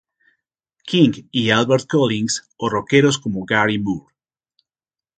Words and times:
King 0.83 1.27
y 1.29 1.51
Albert 1.51 1.87
Collins 1.87 2.41
o 2.57 2.69
rockeros 2.71 3.19
como 3.19 3.45
Gary 3.45 3.77
Moore. 3.77 4.11